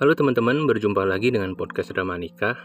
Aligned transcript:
Halo 0.00 0.16
teman-teman, 0.16 0.64
berjumpa 0.64 1.04
lagi 1.04 1.28
dengan 1.28 1.52
podcast 1.52 1.92
Drama 1.92 2.16
Nikah. 2.16 2.56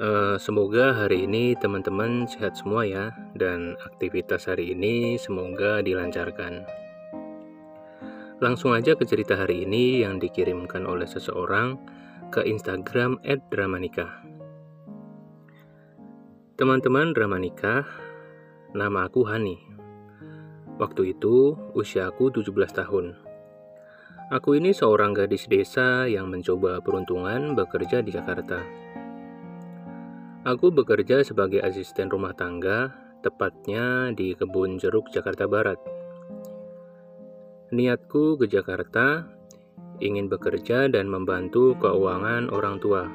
Uh, 0.00 0.40
semoga 0.40 0.96
hari 0.96 1.28
ini 1.28 1.52
teman-teman 1.60 2.24
sehat 2.24 2.56
semua 2.56 2.88
ya, 2.88 3.12
dan 3.36 3.76
aktivitas 3.84 4.48
hari 4.48 4.72
ini 4.72 5.20
semoga 5.20 5.84
dilancarkan. 5.84 6.64
Langsung 8.40 8.72
aja 8.72 8.96
ke 8.96 9.04
cerita 9.04 9.36
hari 9.36 9.68
ini 9.68 10.00
yang 10.00 10.16
dikirimkan 10.16 10.88
oleh 10.88 11.04
seseorang 11.04 11.76
ke 12.32 12.40
Instagram 12.48 13.20
@dramanikah. 13.52 14.24
Teman-teman 16.56 17.12
Drama 17.12 17.36
Nikah, 17.36 17.84
nama 18.72 19.04
aku 19.04 19.28
Hani. 19.28 19.60
Waktu 20.80 21.12
itu 21.12 21.60
usiaku 21.76 22.32
17 22.40 22.72
tahun. 22.72 23.21
Aku 24.32 24.56
ini 24.56 24.72
seorang 24.72 25.12
gadis 25.12 25.44
desa 25.44 26.08
yang 26.08 26.32
mencoba 26.32 26.80
peruntungan 26.80 27.52
bekerja 27.52 28.00
di 28.00 28.16
Jakarta. 28.16 28.64
Aku 30.48 30.72
bekerja 30.72 31.20
sebagai 31.20 31.60
asisten 31.60 32.08
rumah 32.08 32.32
tangga, 32.32 32.96
tepatnya 33.20 34.08
di 34.16 34.32
kebun 34.32 34.80
jeruk 34.80 35.12
Jakarta 35.12 35.44
Barat. 35.44 35.76
Niatku 37.76 38.40
ke 38.40 38.48
Jakarta 38.48 39.28
ingin 40.00 40.32
bekerja 40.32 40.88
dan 40.88 41.12
membantu 41.12 41.76
keuangan 41.76 42.48
orang 42.48 42.80
tua. 42.80 43.12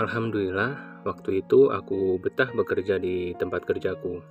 Alhamdulillah, 0.00 1.04
waktu 1.04 1.44
itu 1.44 1.68
aku 1.68 2.16
betah 2.24 2.48
bekerja 2.56 2.96
di 2.96 3.36
tempat 3.36 3.68
kerjaku. 3.68 4.24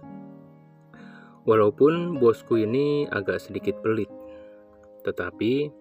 Walaupun 1.46 2.18
bosku 2.18 2.58
ini 2.58 3.06
agak 3.06 3.38
sedikit 3.38 3.78
pelit, 3.86 4.10
tetapi 5.06 5.72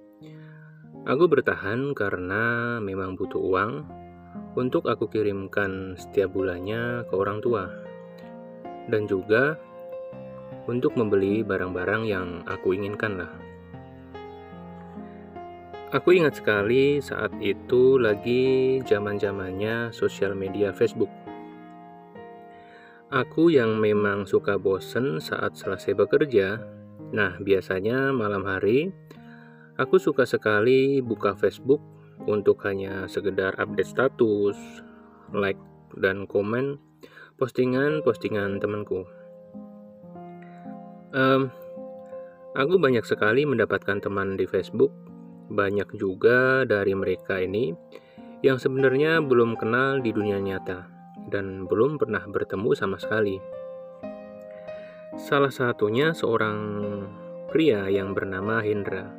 aku 1.07 1.25
bertahan 1.31 1.95
karena 1.97 2.77
memang 2.83 3.15
butuh 3.15 3.41
uang 3.41 3.73
untuk 4.59 4.91
aku 4.91 5.07
kirimkan 5.07 5.95
setiap 5.95 6.35
bulannya 6.35 7.07
ke 7.07 7.15
orang 7.15 7.39
tua, 7.39 7.71
dan 8.91 9.07
juga 9.07 9.55
untuk 10.69 10.99
membeli 10.99 11.41
barang-barang 11.47 12.03
yang 12.05 12.29
aku 12.45 12.77
inginkan 12.77 13.25
lah. 13.25 13.33
Aku 15.89 16.13
ingat 16.13 16.37
sekali 16.37 17.01
saat 17.01 17.33
itu 17.41 17.97
lagi 17.97 18.77
zaman-zamannya 18.85 19.89
sosial 19.89 20.37
media 20.37 20.69
Facebook. 20.69 21.09
Aku 23.09 23.49
yang 23.49 23.81
memang 23.81 24.29
suka 24.29 24.61
bosen 24.61 25.17
saat 25.17 25.57
selesai 25.57 25.97
bekerja, 25.97 26.61
nah 27.15 27.37
biasanya 27.41 28.13
malam 28.13 28.45
hari 28.45 28.93
aku 29.79 29.97
suka 29.97 30.27
sekali 30.27 31.01
buka 31.01 31.39
Facebook 31.39 31.81
untuk 32.27 32.61
hanya 32.67 33.07
sekedar 33.07 33.55
update 33.57 33.95
status, 33.95 34.59
like, 35.31 35.61
dan 35.95 36.27
komen 36.27 36.83
postingan-postingan 37.39 38.59
temanku. 38.59 39.07
Um, 41.15 41.55
aku 42.59 42.75
banyak 42.77 43.07
sekali 43.07 43.47
mendapatkan 43.47 44.03
teman 44.03 44.35
di 44.35 44.45
Facebook, 44.45 44.91
banyak 45.49 45.87
juga 45.97 46.67
dari 46.67 46.93
mereka 46.99 47.39
ini 47.39 47.73
yang 48.43 48.59
sebenarnya 48.59 49.23
belum 49.23 49.55
kenal 49.55 50.03
di 50.03 50.11
dunia 50.11 50.43
nyata 50.43 50.91
dan 51.31 51.71
belum 51.71 51.97
pernah 51.97 52.27
bertemu 52.27 52.71
sama 52.75 52.99
sekali. 52.99 53.39
Salah 55.19 55.51
satunya 55.51 56.15
seorang 56.15 56.63
pria 57.51 57.91
yang 57.91 58.15
bernama 58.15 58.63
Hendra. 58.63 59.11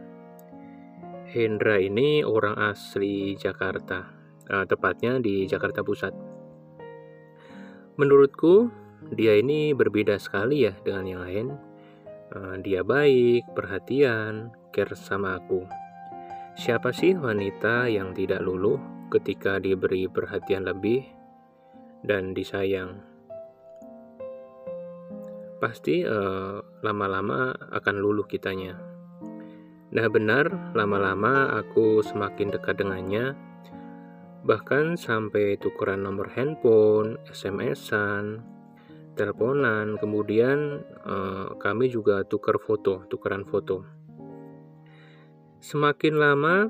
Hendra 1.27 1.75
ini 1.75 2.23
orang 2.23 2.55
asli 2.55 3.35
Jakarta, 3.35 4.07
uh, 4.47 4.63
tepatnya 4.63 5.19
di 5.19 5.43
Jakarta 5.43 5.83
Pusat. 5.83 6.15
Menurutku, 7.99 8.71
dia 9.11 9.35
ini 9.43 9.75
berbeda 9.75 10.15
sekali 10.15 10.63
ya 10.63 10.73
dengan 10.87 11.03
yang 11.03 11.21
lain. 11.27 11.47
Uh, 12.31 12.55
dia 12.63 12.79
baik, 12.79 13.51
perhatian, 13.51 14.55
care 14.71 14.95
sama 14.95 15.35
aku. 15.35 15.67
Siapa 16.55 16.95
sih 16.95 17.11
wanita 17.11 17.91
yang 17.91 18.15
tidak 18.15 18.39
luluh 18.39 18.79
ketika 19.11 19.59
diberi 19.59 20.07
perhatian 20.07 20.63
lebih 20.63 21.03
dan 22.07 22.31
disayang. 22.31 23.08
Pasti 25.59 26.01
eh, 26.01 26.57
lama-lama 26.63 27.51
akan 27.51 27.95
luluh 27.99 28.23
kitanya. 28.23 28.79
Nah 29.89 30.05
benar, 30.07 30.71
lama-lama 30.77 31.59
aku 31.59 32.05
semakin 32.05 32.53
dekat 32.53 32.77
dengannya, 32.77 33.33
bahkan 34.45 34.93
sampai 34.93 35.57
tukeran 35.57 36.05
nomor 36.05 36.29
handphone, 36.29 37.17
SMS-an, 37.25 38.45
teleponan, 39.17 39.97
kemudian 39.97 40.85
uh, 41.03 41.57
kami 41.57 41.89
juga 41.89 42.21
tukar 42.21 42.61
foto, 42.61 43.03
tukeran 43.09 43.43
foto. 43.49 43.81
Semakin 45.59 46.15
lama 46.15 46.69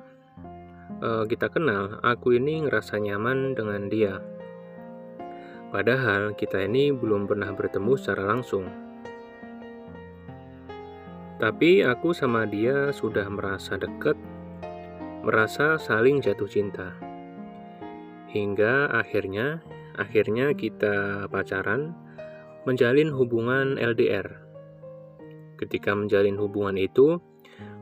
uh, 1.03 1.27
kita 1.27 1.51
kenal, 1.51 1.99
aku 2.01 2.39
ini 2.39 2.63
ngerasa 2.65 3.03
nyaman 3.03 3.53
dengan 3.53 3.91
dia 3.91 4.17
Padahal 5.69 6.33
kita 6.33 6.65
ini 6.65 6.89
belum 6.89 7.29
pernah 7.29 7.53
bertemu 7.53 7.93
secara 7.93 8.25
langsung. 8.25 8.65
Tapi 11.37 11.85
aku 11.85 12.11
sama 12.11 12.49
dia 12.49 12.89
sudah 12.89 13.29
merasa 13.29 13.77
dekat, 13.77 14.17
merasa 15.21 15.77
saling 15.77 16.19
jatuh 16.19 16.49
cinta. 16.49 16.97
Hingga 18.33 18.91
akhirnya, 18.91 19.61
akhirnya 19.95 20.51
kita 20.57 21.29
pacaran, 21.29 21.93
menjalin 22.67 23.13
hubungan 23.13 23.77
LDR. 23.77 24.27
Ketika 25.55 25.93
menjalin 25.95 26.35
hubungan 26.35 26.75
itu, 26.75 27.21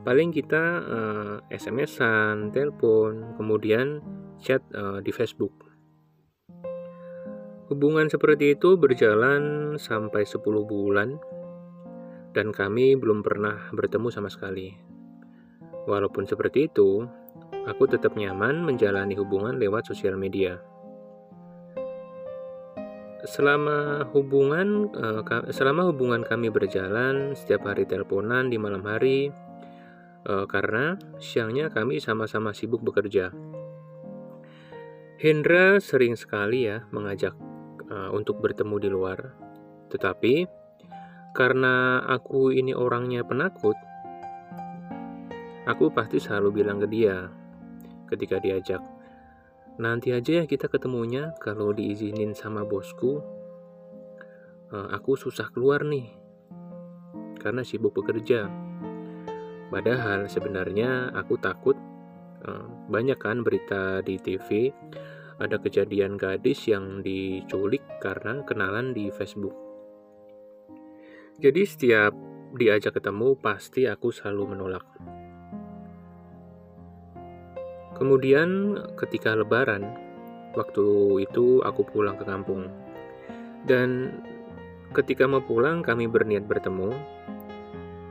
paling 0.04 0.28
kita 0.28 0.64
uh, 0.84 1.36
eh, 1.48 1.56
SMS-an, 1.56 2.52
telepon, 2.52 3.34
kemudian 3.34 4.04
chat 4.38 4.60
uh, 4.76 5.00
di 5.02 5.10
Facebook. 5.10 5.67
Hubungan 7.68 8.08
seperti 8.08 8.56
itu 8.56 8.80
berjalan 8.80 9.76
sampai 9.76 10.24
10 10.24 10.40
bulan 10.64 11.20
dan 12.32 12.48
kami 12.48 12.96
belum 12.96 13.20
pernah 13.20 13.68
bertemu 13.76 14.08
sama 14.08 14.32
sekali. 14.32 14.72
Walaupun 15.84 16.24
seperti 16.24 16.72
itu, 16.72 17.04
aku 17.68 17.84
tetap 17.84 18.16
nyaman 18.16 18.64
menjalani 18.64 19.12
hubungan 19.20 19.60
lewat 19.60 19.84
sosial 19.84 20.16
media. 20.16 20.56
Selama 23.28 24.08
hubungan 24.16 24.88
eh, 24.96 25.52
selama 25.52 25.92
hubungan 25.92 26.24
kami 26.24 26.48
berjalan 26.48 27.36
setiap 27.36 27.68
hari 27.68 27.84
teleponan 27.84 28.48
di 28.48 28.56
malam 28.56 28.80
hari 28.88 29.28
eh, 30.24 30.46
karena 30.48 30.96
siangnya 31.20 31.68
kami 31.68 32.00
sama-sama 32.00 32.56
sibuk 32.56 32.80
bekerja. 32.80 33.28
Hendra 35.20 35.82
sering 35.84 36.14
sekali 36.14 36.70
ya 36.70 36.86
mengajak 36.94 37.47
uh, 37.90 38.10
untuk 38.12 38.40
bertemu 38.40 38.76
di 38.80 38.88
luar. 38.88 39.18
Tetapi 39.88 40.34
karena 41.32 42.04
aku 42.04 42.52
ini 42.52 42.72
orangnya 42.72 43.24
penakut, 43.24 43.76
aku 45.68 45.92
pasti 45.92 46.20
selalu 46.20 46.62
bilang 46.62 46.80
ke 46.80 46.88
dia 46.88 47.28
ketika 48.08 48.40
diajak, 48.40 48.80
nanti 49.76 50.16
aja 50.16 50.42
ya 50.42 50.44
kita 50.48 50.68
ketemunya 50.72 51.36
kalau 51.40 51.72
diizinin 51.72 52.32
sama 52.32 52.64
bosku. 52.64 53.20
Uh, 54.68 54.84
aku 54.92 55.16
susah 55.16 55.48
keluar 55.48 55.80
nih 55.80 56.12
karena 57.40 57.64
sibuk 57.64 57.96
bekerja. 57.96 58.52
Padahal 59.68 60.28
sebenarnya 60.28 61.12
aku 61.12 61.40
takut 61.40 61.76
uh, 62.44 62.68
banyak 62.88 63.16
kan 63.16 63.40
berita 63.40 64.04
di 64.04 64.20
TV 64.20 64.72
ada 65.38 65.56
kejadian 65.62 66.18
gadis 66.18 66.66
yang 66.66 67.00
diculik 67.02 67.82
karena 68.02 68.42
kenalan 68.42 68.90
di 68.90 69.10
Facebook. 69.14 69.54
Jadi 71.38 71.62
setiap 71.62 72.12
diajak 72.58 72.98
ketemu 72.98 73.38
pasti 73.38 73.86
aku 73.86 74.10
selalu 74.10 74.58
menolak. 74.58 74.86
Kemudian 77.94 78.78
ketika 78.98 79.34
lebaran, 79.34 79.86
waktu 80.54 80.86
itu 81.22 81.62
aku 81.62 81.82
pulang 81.86 82.18
ke 82.18 82.26
kampung. 82.26 82.70
Dan 83.66 84.18
ketika 84.94 85.26
mau 85.30 85.42
pulang 85.42 85.82
kami 85.82 86.10
berniat 86.10 86.46
bertemu. 86.46 86.94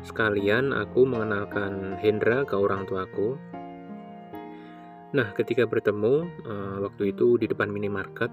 Sekalian 0.05 0.71
aku 0.71 1.03
mengenalkan 1.03 1.99
Hendra 1.99 2.47
ke 2.47 2.55
orang 2.55 2.87
tuaku 2.87 3.35
Nah, 5.15 5.31
ketika 5.31 5.63
bertemu 5.63 6.27
uh, 6.43 6.77
waktu 6.83 7.15
itu 7.15 7.39
di 7.39 7.47
depan 7.47 7.71
minimarket, 7.71 8.27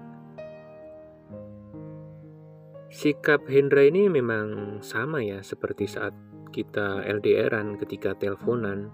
sikap 2.91 3.47
Hendra 3.47 3.87
ini 3.87 4.11
memang 4.11 4.79
sama 4.83 5.23
ya 5.23 5.39
seperti 5.39 5.87
saat 5.87 6.11
kita 6.51 7.03
LDRan 7.03 7.79
ketika 7.79 8.15
teleponan. 8.15 8.91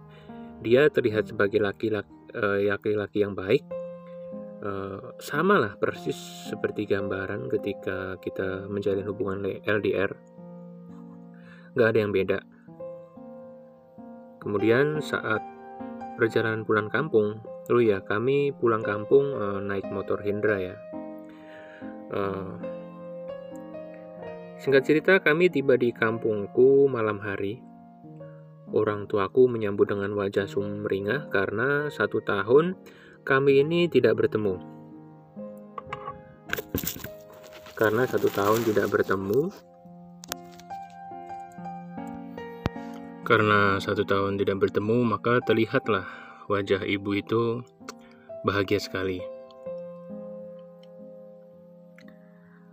dia 0.61 0.93
terlihat 0.93 1.25
sebagai 1.25 1.57
laki-laki 1.57 2.05
uh, 2.37 3.01
laki 3.01 3.17
yang 3.25 3.33
baik. 3.33 3.65
Uh, 4.61 5.17
sama 5.17 5.57
lah 5.57 5.73
persis 5.73 6.13
seperti 6.53 6.85
gambaran 6.85 7.49
ketika 7.49 8.21
kita 8.21 8.69
menjalin 8.69 9.01
hubungan 9.09 9.41
LDR 9.65 10.13
nggak 11.73 11.89
ada 11.89 11.99
yang 11.99 12.11
beda. 12.13 12.39
Kemudian 14.37 15.01
saat 15.01 15.41
perjalanan 16.17 16.61
pulang 16.61 16.93
kampung 16.93 17.41
oh 17.69 17.83
ya 17.83 18.01
kami 18.01 18.55
pulang 18.55 18.81
kampung 18.81 19.37
uh, 19.37 19.61
naik 19.61 19.85
motor 19.93 20.17
Hendra 20.23 20.57
ya. 20.57 20.75
Uh, 22.11 22.57
singkat 24.57 24.87
cerita 24.87 25.21
kami 25.21 25.53
tiba 25.53 25.77
di 25.77 25.93
kampungku 25.93 26.89
malam 26.89 27.21
hari. 27.21 27.61
Orang 28.71 29.11
tuaku 29.11 29.51
menyambut 29.51 29.91
dengan 29.91 30.15
wajah 30.15 30.47
sumringah 30.47 31.27
karena 31.27 31.91
satu 31.91 32.23
tahun 32.23 32.79
kami 33.27 33.61
ini 33.61 33.91
tidak 33.91 34.15
bertemu. 34.15 34.57
Karena 37.75 38.05
satu 38.05 38.29
tahun 38.29 38.61
tidak 38.61 38.93
bertemu, 38.93 39.49
karena 43.25 43.81
satu 43.81 44.05
tahun 44.05 44.37
tidak 44.37 44.69
bertemu, 44.69 45.01
maka 45.07 45.41
terlihatlah 45.41 46.20
wajah 46.51 46.83
ibu 46.83 47.15
itu 47.15 47.63
bahagia 48.43 48.83
sekali. 48.83 49.23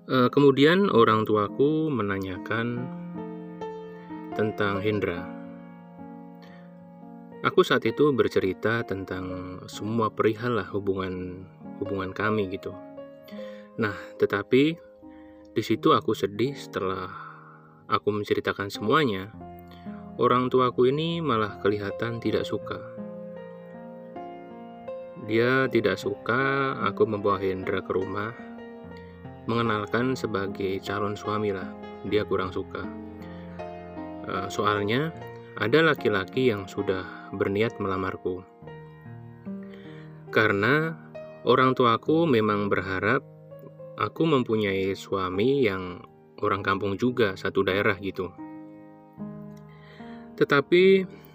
Eh, 0.09 0.29
kemudian 0.33 0.89
orang 0.89 1.29
tuaku 1.29 1.93
menanyakan 1.93 2.81
tentang 4.33 4.81
Hendra. 4.81 5.29
Aku 7.45 7.63
saat 7.63 7.87
itu 7.87 8.11
bercerita 8.17 8.83
tentang 8.83 9.61
semua 9.71 10.11
perihal 10.11 10.59
lah 10.59 10.67
hubungan 10.73 11.45
hubungan 11.79 12.11
kami 12.17 12.51
gitu. 12.51 12.75
Nah, 13.79 13.95
tetapi 14.19 14.75
di 15.55 15.63
situ 15.63 15.95
aku 15.95 16.17
sedih 16.17 16.57
setelah 16.57 17.07
aku 17.85 18.09
menceritakan 18.09 18.73
semuanya. 18.73 19.29
Orang 20.19 20.51
tuaku 20.51 20.91
ini 20.91 21.23
malah 21.23 21.61
kelihatan 21.63 22.19
tidak 22.19 22.43
suka. 22.49 22.98
Dia 25.29 25.69
tidak 25.69 26.01
suka 26.01 26.73
aku 26.89 27.05
membawa 27.05 27.37
Hendra 27.37 27.85
ke 27.85 27.93
rumah, 27.93 28.33
mengenalkan 29.45 30.17
sebagai 30.17 30.81
calon 30.81 31.13
suami 31.13 31.53
lah. 31.53 31.69
Dia 32.09 32.25
kurang 32.25 32.49
suka. 32.49 32.81
Eh, 34.25 34.49
soalnya 34.49 35.13
ada 35.61 35.85
laki-laki 35.85 36.49
yang 36.49 36.65
sudah 36.65 37.29
berniat 37.37 37.77
melamarku. 37.77 38.41
Karena 40.33 40.97
orang 41.45 41.77
tuaku 41.77 42.25
memang 42.25 42.73
berharap 42.73 43.21
aku 44.01 44.23
mempunyai 44.25 44.97
suami 44.97 45.65
yang 45.67 46.01
orang 46.41 46.63
kampung 46.63 46.95
juga, 46.97 47.35
satu 47.35 47.67
daerah 47.67 47.99
gitu. 48.01 48.31
Tetapi 50.39 50.85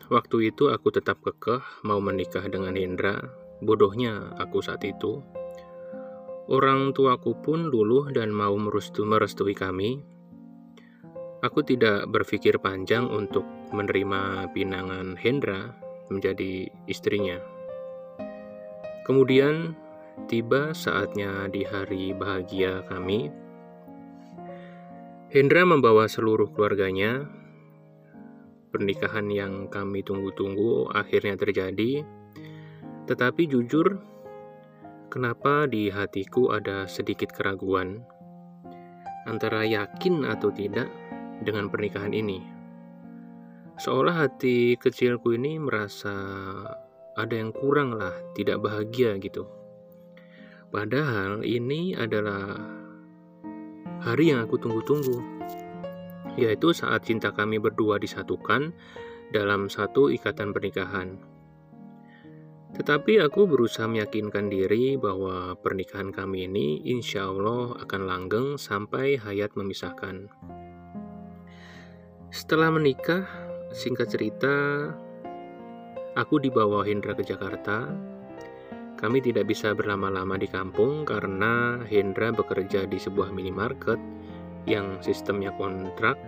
waktu 0.07 0.37
itu 0.49 0.71
aku 0.71 0.87
tetap 0.95 1.19
kekeh 1.19 1.83
mau 1.83 1.99
menikah 1.99 2.47
dengan 2.47 2.73
Hendra. 2.73 3.42
Bodohnya 3.63 4.35
aku 4.35 4.59
saat 4.59 4.83
itu. 4.83 5.23
Orang 6.51 6.91
tuaku 6.91 7.39
pun 7.39 7.71
luluh 7.71 8.11
dan 8.11 8.27
mau 8.35 8.53
merestui 8.59 9.55
kami. 9.55 10.03
Aku 11.43 11.63
tidak 11.63 12.07
berpikir 12.11 12.59
panjang 12.59 13.07
untuk 13.07 13.47
menerima 13.71 14.51
pinangan 14.51 15.15
Hendra 15.15 15.75
menjadi 16.11 16.67
istrinya. 16.87 17.39
Kemudian 19.03 19.75
tiba 20.31 20.71
saatnya 20.71 21.47
di 21.51 21.67
hari 21.67 22.15
bahagia 22.15 22.83
kami. 22.87 23.27
Hendra 25.33 25.67
membawa 25.67 26.07
seluruh 26.07 26.51
keluarganya. 26.55 27.27
Pernikahan 28.71 29.27
yang 29.27 29.67
kami 29.67 29.99
tunggu-tunggu 30.05 30.95
akhirnya 30.95 31.35
terjadi. 31.35 32.22
Tetapi 33.03 33.51
jujur, 33.51 33.99
kenapa 35.11 35.67
di 35.67 35.91
hatiku 35.91 36.55
ada 36.55 36.87
sedikit 36.87 37.29
keraguan 37.35 38.01
antara 39.27 39.63
yakin 39.63 40.27
atau 40.27 40.51
tidak 40.51 40.87
dengan 41.43 41.67
pernikahan 41.67 42.15
ini. 42.15 42.39
Seolah 43.79 44.27
hati 44.27 44.77
kecilku 44.77 45.33
ini 45.35 45.57
merasa 45.57 46.13
ada 47.17 47.33
yang 47.33 47.51
kurang 47.51 47.97
lah, 47.97 48.13
tidak 48.37 48.61
bahagia 48.61 49.17
gitu. 49.17 49.49
Padahal 50.69 51.45
ini 51.45 51.93
adalah 51.93 52.57
hari 54.01 54.33
yang 54.33 54.45
aku 54.45 54.57
tunggu-tunggu, 54.57 55.17
yaitu 56.37 56.73
saat 56.73 57.05
cinta 57.05 57.29
kami 57.33 57.61
berdua 57.61 58.01
disatukan 58.01 58.73
dalam 59.33 59.69
satu 59.69 60.09
ikatan 60.09 60.53
pernikahan. 60.53 61.32
Tetapi 62.73 63.21
aku 63.21 63.45
berusaha 63.45 63.85
meyakinkan 63.85 64.49
diri 64.49 64.97
bahwa 64.97 65.53
pernikahan 65.61 66.09
kami 66.09 66.49
ini 66.49 66.81
insya 66.89 67.29
Allah 67.29 67.77
akan 67.85 68.01
langgeng 68.09 68.47
sampai 68.57 69.21
hayat 69.21 69.53
memisahkan. 69.53 70.29
Setelah 72.33 72.73
menikah, 72.73 73.29
Singkat 73.73 74.05
cerita, 74.05 74.53
aku 76.13 76.37
dibawa 76.37 76.85
Hendra 76.85 77.17
ke 77.17 77.25
Jakarta. 77.25 77.89
Kami 79.01 79.17
tidak 79.17 79.49
bisa 79.49 79.73
berlama-lama 79.73 80.37
di 80.37 80.45
kampung 80.45 81.09
karena 81.09 81.81
Hendra 81.89 82.29
bekerja 82.29 82.85
di 82.85 83.01
sebuah 83.01 83.33
minimarket 83.33 83.97
yang 84.69 85.01
sistemnya 85.01 85.57
kontrak 85.57 86.21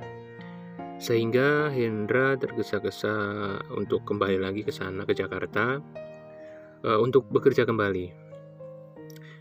sehingga 0.98 1.70
Hendra 1.70 2.34
tergesa-gesa 2.34 3.14
untuk 3.78 4.02
kembali 4.10 4.42
lagi 4.42 4.66
ke 4.66 4.74
sana 4.74 5.06
ke 5.06 5.14
Jakarta 5.14 5.78
uh, 6.86 7.02
untuk 7.02 7.26
bekerja 7.34 7.66
kembali. 7.66 8.14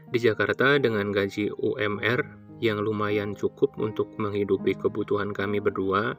Di 0.09 0.19
Jakarta 0.19 0.81
dengan 0.81 1.13
gaji 1.13 1.53
UMR 1.53 2.21
yang 2.65 2.81
lumayan 2.81 3.37
cukup 3.37 3.77
untuk 3.77 4.17
menghidupi 4.17 4.73
kebutuhan 4.79 5.37
kami 5.37 5.61
berdua, 5.61 6.17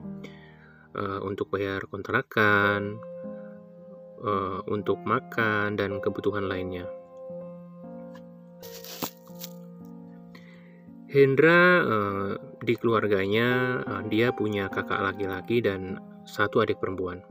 uh, 0.94 1.20
untuk 1.26 1.50
bayar 1.50 1.82
kontrakan, 1.90 3.02
uh, 4.22 4.62
untuk 4.70 5.02
makan, 5.02 5.74
dan 5.74 5.98
kebutuhan 5.98 6.46
lainnya. 6.46 6.86
Hendra 11.16 11.80
uh, 11.88 12.32
di 12.60 12.76
keluarganya 12.76 13.80
uh, 13.88 14.04
dia 14.12 14.36
punya 14.36 14.68
kakak 14.68 15.00
laki-laki 15.00 15.64
dan 15.64 15.96
satu 16.28 16.60
adik 16.60 16.84
perempuan. 16.84 17.24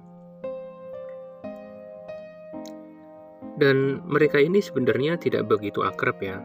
Dan 3.55 4.03
mereka 4.11 4.43
ini 4.43 4.59
sebenarnya 4.59 5.15
tidak 5.15 5.47
begitu 5.47 5.87
akrab 5.87 6.19
ya. 6.19 6.43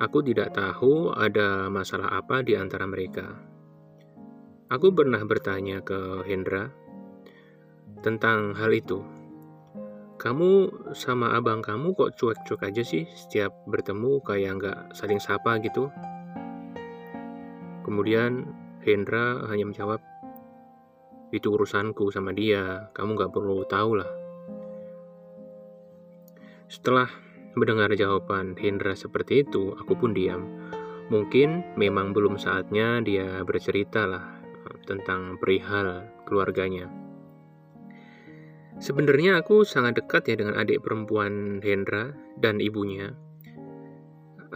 Aku 0.00 0.24
tidak 0.24 0.56
tahu 0.56 1.12
ada 1.12 1.68
masalah 1.68 2.18
apa 2.18 2.40
di 2.40 2.56
antara 2.56 2.88
mereka. 2.88 3.36
Aku 4.72 4.88
pernah 4.96 5.20
bertanya 5.28 5.84
ke 5.84 6.24
Hendra 6.24 6.72
tentang 8.00 8.56
hal 8.56 8.72
itu. 8.72 9.04
Kamu 10.16 10.50
sama 10.96 11.36
abang 11.36 11.60
kamu 11.60 11.92
kok 11.92 12.14
cuek-cuek 12.16 12.72
aja 12.72 12.82
sih 12.86 13.04
setiap 13.12 13.52
bertemu 13.68 14.22
kayak 14.24 14.52
nggak 14.58 14.78
saling 14.96 15.20
sapa 15.20 15.60
gitu? 15.60 15.92
Kemudian 17.82 18.46
Hendra 18.80 19.44
hanya 19.50 19.68
menjawab, 19.68 20.00
itu 21.34 21.52
urusanku 21.52 22.08
sama 22.14 22.30
dia, 22.32 22.88
kamu 22.94 23.18
nggak 23.18 23.34
perlu 23.34 23.66
tahu 23.66 23.98
lah. 23.98 24.21
Setelah 26.72 27.04
mendengar 27.52 27.92
jawaban 27.92 28.56
Hendra 28.56 28.96
seperti 28.96 29.44
itu, 29.44 29.76
aku 29.76 29.92
pun 29.92 30.16
diam. 30.16 30.48
Mungkin 31.12 31.76
memang 31.76 32.16
belum 32.16 32.40
saatnya 32.40 33.04
dia 33.04 33.44
bercerita 33.44 34.08
lah 34.08 34.40
tentang 34.88 35.36
perihal 35.36 36.08
keluarganya. 36.24 36.88
Sebenarnya 38.80 39.44
aku 39.44 39.68
sangat 39.68 40.00
dekat 40.00 40.32
ya 40.32 40.40
dengan 40.40 40.56
adik 40.56 40.80
perempuan 40.80 41.60
Hendra 41.60 42.16
dan 42.40 42.56
ibunya. 42.56 43.12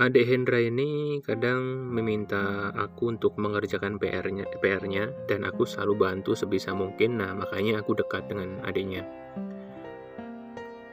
Adik 0.01 0.25
Hendra 0.25 0.65
ini 0.65 1.21
kadang 1.21 1.93
meminta 1.93 2.73
aku 2.73 3.13
untuk 3.13 3.37
mengerjakan 3.37 4.01
PR-nya, 4.01 4.49
PR-nya 4.65 5.13
dan 5.29 5.45
aku 5.45 5.69
selalu 5.69 6.01
bantu 6.01 6.33
sebisa 6.33 6.73
mungkin. 6.73 7.21
Nah, 7.21 7.37
makanya 7.37 7.85
aku 7.85 7.93
dekat 7.93 8.25
dengan 8.33 8.65
adiknya. 8.65 9.05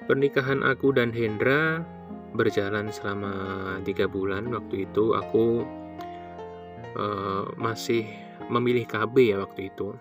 Pernikahan 0.04 0.68
aku 0.68 0.92
dan 0.92 1.16
Hendra 1.16 1.80
berjalan 2.36 2.92
selama 2.92 3.34
tiga 3.88 4.04
bulan. 4.10 4.52
Waktu 4.52 4.90
itu 4.90 5.16
aku 5.16 5.64
uh, 7.00 7.46
masih 7.56 8.04
memilih 8.52 8.84
KB 8.84 9.16
ya 9.32 9.38
waktu 9.40 9.72
itu. 9.72 9.96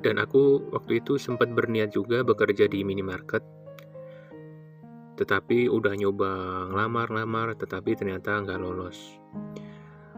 Dan 0.00 0.22
aku 0.22 0.72
waktu 0.72 1.04
itu 1.04 1.18
sempat 1.20 1.52
berniat 1.52 1.92
juga 1.92 2.24
bekerja 2.24 2.64
di 2.70 2.80
minimarket. 2.86 3.44
Tetapi 5.16 5.68
udah 5.68 5.92
nyoba 5.96 6.30
ngelamar-lamar, 6.72 7.56
tetapi 7.60 7.96
ternyata 7.96 8.40
nggak 8.40 8.60
lolos. 8.60 9.20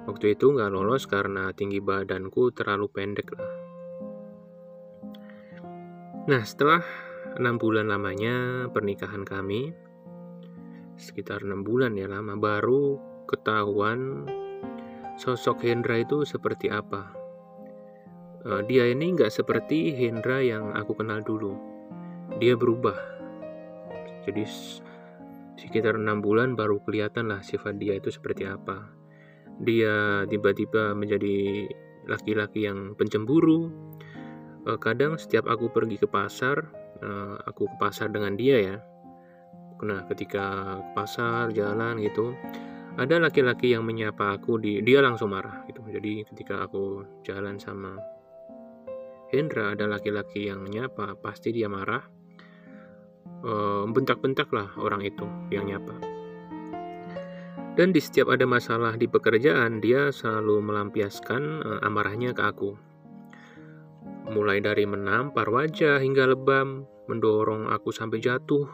Waktu 0.07 0.39
itu 0.39 0.55
nggak 0.55 0.73
lolos 0.73 1.11
karena 1.11 1.51
tinggi 1.55 1.83
badanku 1.83 2.55
terlalu 2.55 2.87
pendek 2.91 3.29
lah. 3.35 3.53
Nah, 6.29 6.45
setelah 6.45 6.85
enam 7.39 7.57
bulan 7.57 7.87
lamanya 7.87 8.67
pernikahan 8.75 9.23
kami, 9.23 9.71
sekitar 10.99 11.47
enam 11.47 11.63
bulan 11.63 11.95
ya 11.95 12.11
lama, 12.11 12.35
baru 12.35 12.99
ketahuan 13.31 14.27
sosok 15.19 15.63
Hendra 15.67 16.03
itu 16.03 16.27
seperti 16.27 16.71
apa. 16.71 17.15
Uh, 18.47 18.63
dia 18.67 18.87
ini 18.87 19.15
nggak 19.15 19.35
seperti 19.35 19.95
Hendra 19.95 20.39
yang 20.43 20.75
aku 20.75 20.95
kenal 20.95 21.23
dulu. 21.23 21.59
Dia 22.39 22.55
berubah. 22.55 22.95
Jadi 24.27 24.43
sekitar 25.59 25.99
enam 25.99 26.23
bulan 26.23 26.55
baru 26.55 26.79
kelihatan 26.87 27.35
lah 27.35 27.43
sifat 27.43 27.79
dia 27.83 27.99
itu 27.99 28.15
seperti 28.15 28.47
apa. 28.47 28.95
Dia 29.59 30.23
tiba-tiba 30.31 30.95
menjadi 30.95 31.67
laki-laki 32.07 32.65
yang 32.71 32.95
pencemburu, 32.95 33.69
uh, 34.71 34.79
kadang 34.79 35.19
setiap 35.19 35.51
aku 35.51 35.69
pergi 35.75 35.99
ke 35.99 36.07
pasar, 36.07 36.71
uh, 37.03 37.37
aku 37.47 37.67
ke 37.69 37.77
pasar 37.79 38.11
dengan 38.11 38.35
dia 38.35 38.57
ya. 38.59 38.77
Nah, 39.79 40.03
ketika 40.11 40.79
ke 40.83 40.91
pasar 40.99 41.55
jalan 41.55 42.03
gitu, 42.03 42.35
ada 42.99 43.23
laki-laki 43.23 43.79
yang 43.79 43.87
menyapa 43.87 44.35
aku 44.35 44.59
di 44.59 44.83
dia 44.83 44.99
langsung 44.99 45.31
marah 45.31 45.63
gitu. 45.71 45.83
Jadi 45.87 46.27
ketika 46.27 46.67
aku 46.67 47.07
jalan 47.23 47.63
sama 47.63 47.95
Hendra 49.29 49.77
ada 49.77 49.85
laki-laki 49.85 50.49
yang 50.49 50.67
nyapa, 50.67 51.15
pasti 51.21 51.53
dia 51.53 51.69
marah. 51.69 52.03
Uh, 53.39 53.87
bentak-bentak 53.87 54.51
lah 54.51 54.67
orang 54.83 55.05
itu 55.07 55.23
yang 55.55 55.71
nyapa. 55.71 55.95
Dan 57.79 57.95
di 57.95 58.03
setiap 58.03 58.35
ada 58.35 58.43
masalah 58.43 58.99
di 58.99 59.07
pekerjaan, 59.07 59.79
dia 59.79 60.11
selalu 60.11 60.59
melampiaskan 60.59 61.63
uh, 61.63 61.79
amarahnya 61.87 62.35
ke 62.35 62.43
aku 62.43 62.88
mulai 64.29 64.61
dari 64.61 64.85
menampar 64.85 65.49
wajah 65.49 66.01
hingga 66.01 66.29
lebam, 66.29 66.85
mendorong 67.09 67.73
aku 67.73 67.89
sampai 67.91 68.21
jatuh, 68.21 68.69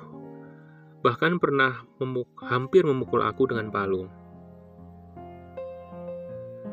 bahkan 1.04 1.38
pernah 1.38 1.87
memuk 2.02 2.28
hampir 2.42 2.82
memukul 2.82 3.23
aku 3.23 3.50
dengan 3.50 3.70
palu. 3.70 4.11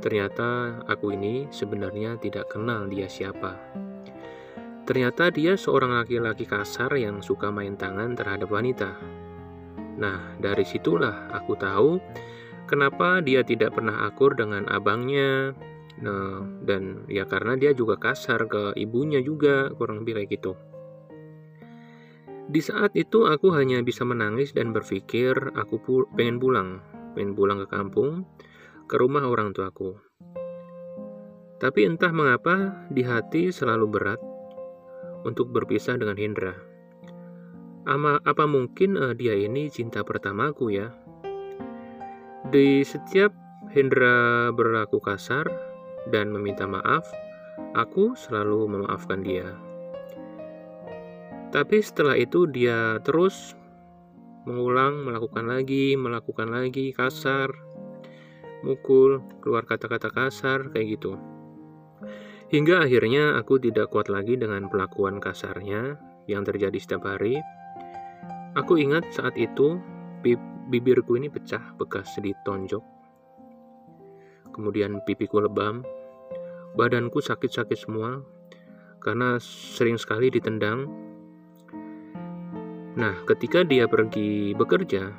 Ternyata 0.02 0.82
aku 0.90 1.14
ini 1.14 1.46
sebenarnya 1.54 2.18
tidak 2.18 2.50
kenal 2.50 2.90
dia 2.90 3.06
siapa. 3.06 3.54
Ternyata 4.82 5.30
dia 5.30 5.54
seorang 5.54 5.94
laki-laki 5.94 6.50
kasar 6.50 6.90
yang 6.98 7.22
suka 7.22 7.54
main 7.54 7.78
tangan 7.78 8.18
terhadap 8.18 8.50
wanita. 8.50 8.98
Nah, 10.02 10.34
dari 10.42 10.66
situlah 10.66 11.30
aku 11.30 11.54
tahu 11.54 12.02
kenapa 12.66 13.22
dia 13.22 13.46
tidak 13.46 13.78
pernah 13.78 14.10
akur 14.10 14.34
dengan 14.34 14.66
abangnya, 14.74 15.54
Nah, 16.02 16.42
dan 16.66 17.06
ya 17.06 17.30
karena 17.30 17.54
dia 17.54 17.78
juga 17.78 17.98
kasar 18.02 18.50
ke 18.50 18.74
ibunya 18.74 19.22
juga, 19.22 19.70
kurang 19.78 20.02
lebih 20.02 20.18
kayak 20.18 20.30
gitu. 20.34 20.54
Di 22.52 22.60
saat 22.60 22.98
itu 22.98 23.30
aku 23.30 23.54
hanya 23.54 23.80
bisa 23.86 24.04
menangis 24.04 24.52
dan 24.52 24.74
berpikir 24.74 25.54
aku 25.54 25.78
pu 25.80 25.94
pengen 26.18 26.42
pulang, 26.42 26.82
pengen 27.14 27.38
pulang 27.38 27.62
ke 27.64 27.68
kampung, 27.70 28.26
ke 28.90 28.98
rumah 28.98 29.24
orang 29.24 29.54
tuaku. 29.54 29.96
Tapi 31.62 31.86
entah 31.86 32.10
mengapa 32.10 32.84
di 32.90 33.06
hati 33.06 33.54
selalu 33.54 33.86
berat 33.88 34.20
untuk 35.22 35.54
berpisah 35.54 35.96
dengan 35.96 36.18
Hendra. 36.18 36.58
Ama, 37.86 38.26
apa 38.26 38.50
mungkin 38.50 38.98
uh, 38.98 39.14
dia 39.14 39.38
ini 39.38 39.70
cinta 39.70 40.02
pertamaku 40.02 40.74
ya? 40.74 40.90
Di 42.50 42.82
setiap 42.82 43.32
Hendra 43.72 44.50
berlaku 44.52 45.00
kasar, 45.00 45.71
dan 46.10 46.34
meminta 46.34 46.66
maaf, 46.66 47.06
aku 47.78 48.18
selalu 48.18 48.66
memaafkan 48.66 49.22
dia. 49.22 49.46
Tapi 51.52 51.84
setelah 51.84 52.16
itu 52.16 52.48
dia 52.48 52.98
terus 53.04 53.54
mengulang, 54.48 55.06
melakukan 55.06 55.46
lagi, 55.46 55.94
melakukan 56.00 56.50
lagi, 56.50 56.96
kasar, 56.96 57.52
mukul, 58.66 59.22
keluar 59.44 59.68
kata-kata 59.68 60.10
kasar, 60.10 60.72
kayak 60.74 60.98
gitu. 60.98 61.20
Hingga 62.50 62.88
akhirnya 62.88 63.38
aku 63.38 63.60
tidak 63.62 63.92
kuat 63.94 64.08
lagi 64.08 64.36
dengan 64.40 64.68
pelakuan 64.68 65.20
kasarnya 65.20 65.96
yang 66.26 66.44
terjadi 66.48 66.76
setiap 66.80 67.08
hari. 67.08 67.40
Aku 68.56 68.76
ingat 68.76 69.08
saat 69.12 69.36
itu 69.40 69.80
bibirku 70.68 71.16
ini 71.16 71.32
pecah 71.32 71.76
bekas 71.80 72.16
ditonjok 72.20 73.01
kemudian 74.52 75.04
pipiku 75.04 75.44
lebam, 75.44 75.84
badanku 76.76 77.20
sakit-sakit 77.20 77.76
semua 77.76 78.24
karena 79.02 79.42
sering 79.42 79.98
sekali 79.98 80.30
ditendang. 80.30 80.88
Nah, 82.96 83.16
ketika 83.26 83.64
dia 83.64 83.88
pergi 83.88 84.54
bekerja, 84.54 85.10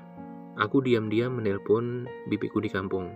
aku 0.61 0.85
diam-diam 0.85 1.41
menelpon 1.41 2.07
bibiku 2.29 2.61
di 2.61 2.69
kampung. 2.69 3.11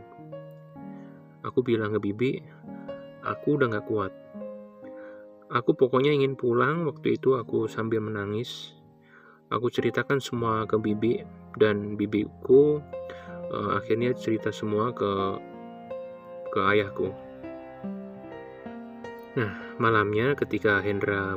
Aku 1.44 1.62
bilang 1.62 1.94
ke 1.94 2.00
bibi, 2.02 2.42
aku 3.22 3.60
udah 3.60 3.78
gak 3.78 3.86
kuat. 3.86 4.12
Aku 5.46 5.78
pokoknya 5.78 6.10
ingin 6.10 6.34
pulang 6.34 6.82
waktu 6.90 7.14
itu 7.14 7.38
aku 7.38 7.70
sambil 7.70 8.02
menangis. 8.02 8.74
Aku 9.46 9.70
ceritakan 9.70 10.18
semua 10.18 10.66
ke 10.66 10.74
bibi 10.74 11.22
dan 11.54 11.94
bibiku 11.94 12.82
uh, 13.54 13.78
akhirnya 13.78 14.10
cerita 14.18 14.50
semua 14.50 14.90
ke 14.90 15.38
ke 16.56 16.60
ayahku. 16.64 17.12
Nah, 19.36 19.52
malamnya 19.76 20.32
ketika 20.32 20.80
Hendra 20.80 21.36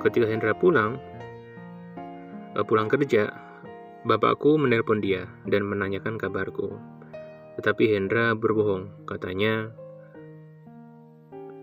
ketika 0.00 0.24
Hendra 0.24 0.56
pulang 0.56 0.96
eh, 2.56 2.64
pulang 2.64 2.88
kerja, 2.88 3.28
bapakku 4.08 4.56
menelpon 4.56 5.04
dia 5.04 5.28
dan 5.44 5.68
menanyakan 5.68 6.16
kabarku. 6.16 6.72
Tetapi 7.60 7.84
Hendra 7.92 8.32
berbohong, 8.32 9.04
katanya 9.04 9.68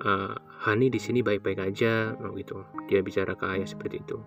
uh, 0.05 0.37
Hani 0.59 0.93
di 0.93 1.01
sini 1.01 1.25
baik-baik 1.25 1.57
aja, 1.65 2.13
gitu. 2.37 2.61
Dia 2.85 3.01
bicara 3.01 3.33
ke 3.33 3.47
ayah 3.57 3.65
seperti 3.65 3.97
itu. 3.97 4.21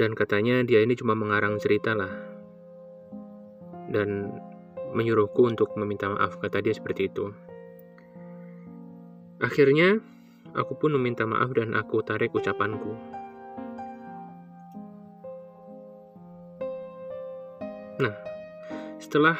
Dan 0.00 0.16
katanya 0.16 0.64
dia 0.64 0.80
ini 0.80 0.96
cuma 0.96 1.12
mengarang 1.12 1.60
cerita 1.60 1.92
lah, 1.92 2.29
dan 3.90 4.30
menyuruhku 4.94 5.46
untuk 5.46 5.74
meminta 5.74 6.10
maaf, 6.10 6.38
kata 6.38 6.62
dia 6.62 6.74
seperti 6.74 7.10
itu. 7.10 7.30
Akhirnya, 9.42 9.98
aku 10.54 10.78
pun 10.78 10.94
meminta 10.94 11.26
maaf 11.26 11.50
dan 11.54 11.74
aku 11.74 12.02
tarik 12.02 12.34
ucapanku. 12.34 12.94
Nah, 18.00 18.16
setelah 18.96 19.36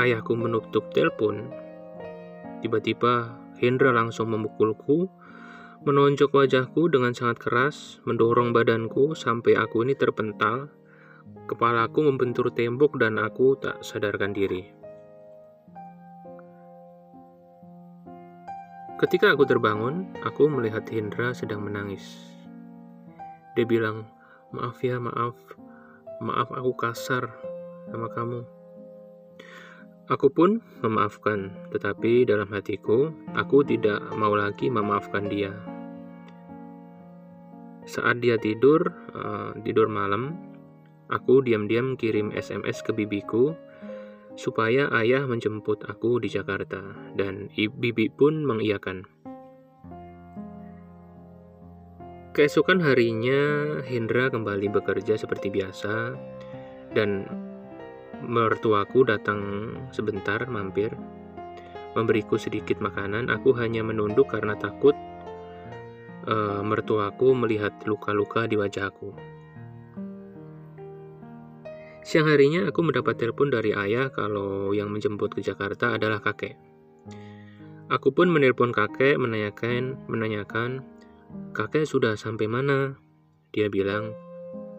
ayahku 0.00 0.32
menutup 0.32 0.88
telepon, 0.94 1.52
tiba-tiba 2.64 3.36
Hendra 3.60 3.92
langsung 3.92 4.32
memukulku, 4.32 5.12
menonjok 5.84 6.32
wajahku 6.32 6.88
dengan 6.88 7.12
sangat 7.12 7.40
keras, 7.40 8.00
mendorong 8.08 8.56
badanku 8.56 9.12
sampai 9.12 9.56
aku 9.56 9.84
ini 9.84 9.92
terpental 9.92 10.72
Kepalaku 11.50 12.06
membentur 12.06 12.50
tembok 12.54 12.94
dan 13.00 13.18
aku 13.18 13.58
tak 13.58 13.82
sadarkan 13.82 14.30
diri. 14.30 14.70
Ketika 19.00 19.32
aku 19.32 19.48
terbangun, 19.48 20.12
aku 20.22 20.44
melihat 20.52 20.84
Hendra 20.92 21.32
sedang 21.32 21.64
menangis. 21.64 22.04
Dia 23.56 23.64
bilang, 23.64 24.04
"Maaf 24.52 24.78
ya, 24.84 25.00
maaf. 25.00 25.34
Maaf 26.20 26.52
aku 26.52 26.76
kasar 26.76 27.32
sama 27.88 28.12
kamu." 28.12 28.44
Aku 30.10 30.26
pun 30.26 30.58
memaafkan, 30.82 31.54
tetapi 31.70 32.26
dalam 32.26 32.50
hatiku, 32.50 33.14
aku 33.32 33.62
tidak 33.62 34.02
mau 34.18 34.34
lagi 34.34 34.66
memaafkan 34.66 35.30
dia. 35.30 35.54
Saat 37.86 38.18
dia 38.18 38.34
tidur, 38.36 38.90
uh, 39.14 39.54
tidur 39.62 39.86
malam, 39.86 40.49
Aku 41.10 41.42
diam-diam 41.42 41.98
kirim 41.98 42.30
SMS 42.30 42.86
ke 42.86 42.94
bibiku 42.94 43.58
supaya 44.38 44.86
ayah 45.02 45.26
menjemput 45.26 45.82
aku 45.90 46.22
di 46.22 46.30
Jakarta 46.30 46.80
dan 47.18 47.50
bibi 47.56 48.06
pun 48.08 48.46
mengiyakan. 48.46 49.04
Keesokan 52.30 52.78
harinya 52.78 53.42
Hendra 53.82 54.30
kembali 54.30 54.70
bekerja 54.70 55.18
seperti 55.18 55.50
biasa 55.50 56.14
dan 56.94 57.26
mertuaku 58.22 59.02
datang 59.02 59.74
sebentar 59.90 60.46
mampir. 60.46 60.94
memberiku 61.90 62.38
sedikit 62.38 62.78
makanan, 62.78 63.34
aku 63.34 63.50
hanya 63.58 63.82
menunduk 63.82 64.30
karena 64.30 64.54
takut 64.54 64.94
uh, 66.30 66.62
mertuaku 66.62 67.34
melihat 67.34 67.74
luka-luka 67.82 68.46
di 68.46 68.54
wajahku. 68.54 69.10
Siang 72.00 72.32
harinya 72.32 72.64
aku 72.64 72.80
mendapat 72.80 73.20
telepon 73.20 73.52
dari 73.52 73.76
ayah 73.76 74.08
kalau 74.08 74.72
yang 74.72 74.88
menjemput 74.88 75.36
ke 75.36 75.44
Jakarta 75.44 75.92
adalah 76.00 76.24
kakek. 76.24 76.56
Aku 77.92 78.14
pun 78.14 78.32
menelpon 78.32 78.72
kakek 78.72 79.20
menanyakan, 79.20 80.00
menanyakan, 80.08 80.80
kakek 81.52 81.84
sudah 81.84 82.16
sampai 82.16 82.48
mana? 82.48 82.96
Dia 83.52 83.68
bilang, 83.68 84.14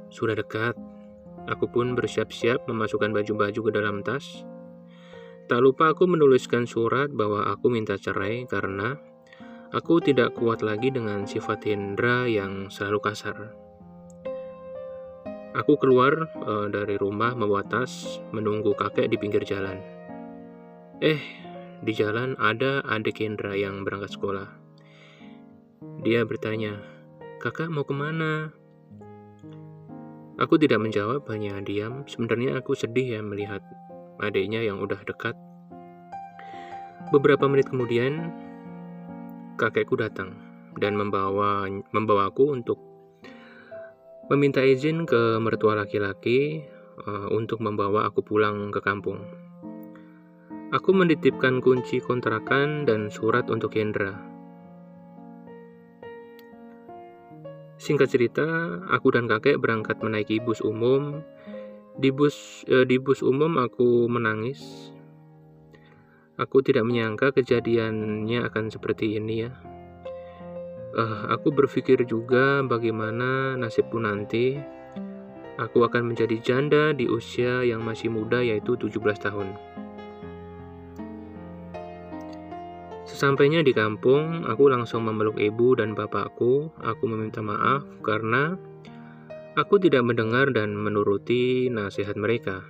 sudah 0.09 0.33
dekat. 0.33 0.73
Aku 1.45 1.69
pun 1.69 1.93
bersiap-siap 1.93 2.65
memasukkan 2.65 3.11
baju-baju 3.13 3.59
ke 3.67 3.71
dalam 3.73 4.01
tas. 4.01 4.47
Tak 5.51 5.59
lupa 5.59 5.91
aku 5.91 6.07
menuliskan 6.07 6.63
surat 6.63 7.11
bahwa 7.11 7.51
aku 7.51 7.67
minta 7.67 7.99
cerai 7.99 8.47
karena 8.47 8.95
aku 9.75 9.99
tidak 9.99 10.33
kuat 10.39 10.63
lagi 10.63 10.89
dengan 10.89 11.27
sifat 11.27 11.67
Hendra 11.67 12.25
yang 12.25 12.71
selalu 12.71 13.11
kasar. 13.11 13.60
Aku 15.61 15.77
keluar 15.77 16.25
uh, 16.41 16.65
dari 16.73 16.97
rumah 16.97 17.37
membawa 17.37 17.61
tas, 17.61 18.17
menunggu 18.33 18.73
kakek 18.73 19.05
di 19.05 19.21
pinggir 19.21 19.45
jalan. 19.45 19.77
Eh, 20.97 21.21
di 21.85 21.93
jalan 21.93 22.33
ada 22.41 22.81
adik 22.81 23.21
Hendra 23.21 23.53
yang 23.53 23.85
berangkat 23.85 24.17
sekolah. 24.17 24.49
Dia 26.01 26.25
bertanya, 26.25 26.81
kakak 27.37 27.69
mau 27.69 27.85
ke 27.85 27.93
mana? 27.93 28.49
Aku 30.41 30.57
tidak 30.57 30.81
menjawab, 30.81 31.29
hanya 31.29 31.61
diam. 31.61 32.09
Sebenarnya 32.09 32.57
aku 32.57 32.73
sedih 32.73 33.17
ya 33.17 33.21
melihat 33.21 33.61
adiknya 34.17 34.65
yang 34.65 34.81
udah 34.81 34.97
dekat. 35.05 35.37
Beberapa 37.13 37.45
menit 37.45 37.69
kemudian, 37.69 38.33
kakekku 39.61 39.93
datang 39.93 40.33
dan 40.81 40.97
membawa 40.97 41.69
membawaku 41.93 42.49
untuk 42.49 42.90
meminta 44.31 44.63
izin 44.63 45.03
ke 45.03 45.43
mertua 45.43 45.75
laki-laki 45.75 46.63
uh, 47.03 47.27
untuk 47.35 47.59
membawa 47.59 48.07
aku 48.07 48.23
pulang 48.23 48.71
ke 48.71 48.79
kampung. 48.79 49.19
Aku 50.71 50.95
menitipkan 50.95 51.59
kunci 51.59 51.99
kontrakan 51.99 52.87
dan 52.87 53.11
surat 53.11 53.51
untuk 53.51 53.75
Hendra. 53.75 54.15
Singkat 57.75 58.07
cerita, 58.07 58.47
aku 58.87 59.11
dan 59.11 59.27
kakek 59.27 59.59
berangkat 59.59 59.99
menaiki 59.99 60.39
bus 60.39 60.63
umum. 60.63 61.27
Di 61.99 62.07
bus 62.07 62.63
eh, 62.71 62.87
di 62.87 63.03
bus 63.03 63.19
umum 63.19 63.59
aku 63.59 64.07
menangis. 64.07 64.95
Aku 66.39 66.63
tidak 66.63 66.87
menyangka 66.87 67.35
kejadiannya 67.35 68.47
akan 68.47 68.71
seperti 68.71 69.19
ini 69.19 69.43
ya. 69.43 69.51
Uh, 70.91 71.31
aku 71.31 71.55
berpikir 71.55 72.03
juga 72.03 72.59
bagaimana 72.67 73.55
nasibku 73.55 73.95
nanti. 73.95 74.59
Aku 75.55 75.87
akan 75.87 76.11
menjadi 76.11 76.35
janda 76.43 76.91
di 76.91 77.07
usia 77.07 77.63
yang 77.63 77.85
masih 77.85 78.11
muda 78.11 78.43
yaitu 78.43 78.75
17 78.75 78.99
tahun. 79.19 79.55
Sesampainya 83.07 83.61
di 83.61 83.75
kampung, 83.75 84.47
aku 84.49 84.71
langsung 84.71 85.05
memeluk 85.05 85.37
ibu 85.37 85.77
dan 85.77 85.93
bapakku. 85.93 86.73
Aku 86.79 87.03
meminta 87.05 87.43
maaf 87.43 87.83
karena 88.01 88.57
aku 89.53 89.77
tidak 89.77 90.07
mendengar 90.07 90.49
dan 90.51 90.73
menuruti 90.73 91.69
nasihat 91.69 92.17
mereka. 92.17 92.63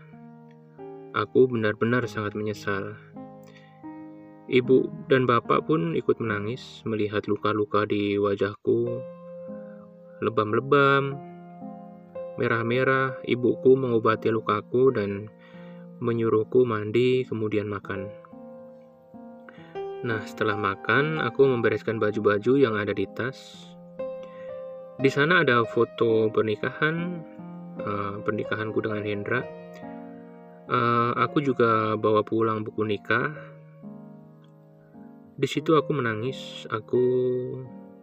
Aku 1.16 1.48
benar-benar 1.48 2.10
sangat 2.10 2.36
menyesal. 2.36 2.98
Ibu 4.52 5.08
dan 5.08 5.24
bapak 5.24 5.64
pun 5.64 5.96
ikut 5.96 6.20
menangis 6.20 6.84
melihat 6.84 7.24
luka-luka 7.24 7.88
di 7.88 8.20
wajahku, 8.20 9.00
lebam-lebam, 10.20 11.16
merah-merah. 12.36 13.16
Ibuku 13.24 13.80
mengobati 13.80 14.28
lukaku 14.28 14.92
dan 14.92 15.32
menyuruhku 16.04 16.68
mandi, 16.68 17.24
kemudian 17.24 17.72
makan. 17.72 18.12
Nah, 20.04 20.20
setelah 20.28 20.60
makan, 20.60 21.24
aku 21.24 21.48
membereskan 21.48 21.96
baju-baju 21.96 22.60
yang 22.60 22.76
ada 22.76 22.92
di 22.92 23.08
tas. 23.08 23.72
Di 25.00 25.08
sana 25.08 25.48
ada 25.48 25.64
foto 25.64 26.28
pernikahan, 26.28 27.24
uh, 27.80 28.20
pernikahanku 28.20 28.84
dengan 28.84 29.00
Hendra. 29.08 29.48
Uh, 30.68 31.16
aku 31.16 31.40
juga 31.40 31.96
bawa 31.96 32.20
pulang 32.20 32.68
buku 32.68 32.84
nikah 32.84 33.51
di 35.42 35.50
situ 35.50 35.74
aku 35.74 35.90
menangis, 35.98 36.70
aku 36.70 37.02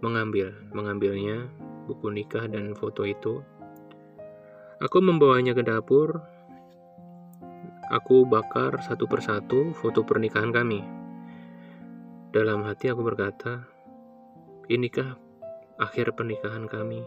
mengambil, 0.02 0.50
mengambilnya 0.74 1.46
buku 1.86 2.10
nikah 2.10 2.50
dan 2.50 2.74
foto 2.74 3.06
itu. 3.06 3.46
Aku 4.82 4.98
membawanya 4.98 5.54
ke 5.54 5.62
dapur. 5.62 6.18
Aku 7.94 8.26
bakar 8.26 8.82
satu 8.82 9.06
persatu 9.06 9.70
foto 9.70 10.02
pernikahan 10.02 10.50
kami. 10.50 10.82
Dalam 12.34 12.66
hati 12.66 12.90
aku 12.90 13.06
berkata, 13.06 13.70
"Inikah 14.66 15.14
akhir 15.78 16.18
pernikahan 16.18 16.66
kami?" 16.66 17.06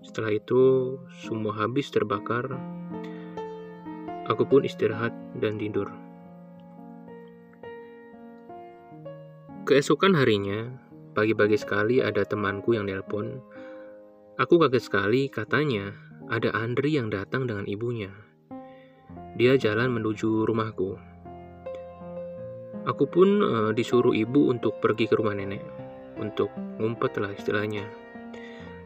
Setelah 0.00 0.32
itu, 0.32 0.96
semua 1.20 1.52
habis 1.60 1.92
terbakar. 1.92 2.56
Aku 4.32 4.48
pun 4.48 4.64
istirahat 4.64 5.12
dan 5.36 5.60
tidur. 5.60 6.07
Keesokan 9.68 10.16
harinya, 10.16 10.64
pagi-pagi 11.12 11.60
sekali 11.60 12.00
ada 12.00 12.24
temanku 12.24 12.72
yang 12.72 12.88
nelpon. 12.88 13.36
Aku 14.40 14.56
kaget 14.56 14.80
sekali, 14.80 15.28
katanya 15.28 15.92
ada 16.32 16.56
Andri 16.56 16.96
yang 16.96 17.12
datang 17.12 17.44
dengan 17.44 17.68
ibunya. 17.68 18.08
Dia 19.36 19.60
jalan 19.60 19.92
menuju 19.92 20.48
rumahku. 20.48 20.96
Aku 22.88 23.12
pun 23.12 23.44
uh, 23.44 23.70
disuruh 23.76 24.16
ibu 24.16 24.48
untuk 24.48 24.80
pergi 24.80 25.04
ke 25.04 25.20
rumah 25.20 25.36
nenek, 25.36 25.60
untuk 26.16 26.48
ngumpet 26.80 27.20
lah 27.20 27.36
istilahnya. 27.36 27.84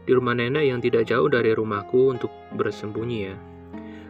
Di 0.02 0.10
rumah 0.10 0.34
nenek 0.34 0.66
yang 0.66 0.82
tidak 0.82 1.06
jauh 1.06 1.30
dari 1.30 1.54
rumahku 1.54 2.10
untuk 2.10 2.34
bersembunyi 2.58 3.18
ya. 3.30 3.38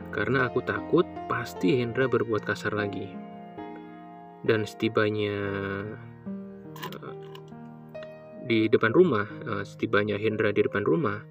Karena 0.08 0.48
aku 0.48 0.64
takut 0.64 1.04
pasti 1.28 1.84
Hendra 1.84 2.08
berbuat 2.08 2.48
kasar 2.48 2.72
lagi. 2.72 3.12
Dan 4.40 4.64
setibanya 4.64 5.36
di 8.46 8.66
depan 8.66 8.90
rumah, 8.90 9.26
uh, 9.46 9.62
setibanya 9.62 10.18
Hendra 10.18 10.50
di 10.50 10.62
depan 10.66 10.82
rumah, 10.82 11.22